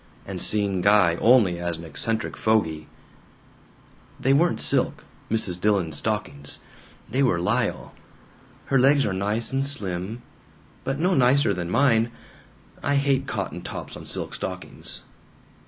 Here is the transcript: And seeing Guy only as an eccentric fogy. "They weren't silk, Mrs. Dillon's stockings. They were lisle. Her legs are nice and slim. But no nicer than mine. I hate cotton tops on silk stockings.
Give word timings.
And 0.25 0.41
seeing 0.41 0.81
Guy 0.81 1.13
only 1.21 1.59
as 1.59 1.77
an 1.77 1.83
eccentric 1.85 2.35
fogy. 2.35 2.87
"They 4.19 4.33
weren't 4.33 4.59
silk, 4.59 5.03
Mrs. 5.29 5.61
Dillon's 5.61 5.97
stockings. 5.97 6.57
They 7.07 7.21
were 7.21 7.39
lisle. 7.39 7.93
Her 8.65 8.79
legs 8.79 9.05
are 9.05 9.13
nice 9.13 9.53
and 9.53 9.63
slim. 9.63 10.23
But 10.83 10.97
no 10.97 11.13
nicer 11.13 11.53
than 11.53 11.69
mine. 11.69 12.11
I 12.81 12.95
hate 12.95 13.27
cotton 13.27 13.61
tops 13.61 13.95
on 13.95 14.05
silk 14.05 14.33
stockings. 14.33 15.03